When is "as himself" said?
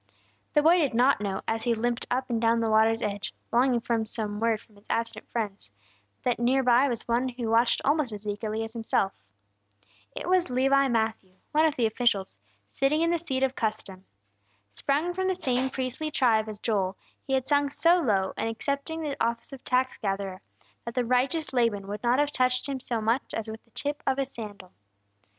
8.63-9.13